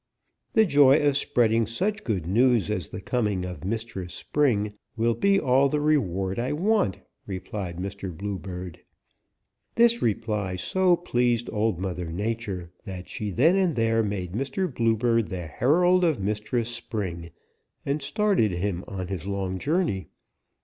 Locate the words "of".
0.99-1.15, 3.45-3.63, 16.03-16.19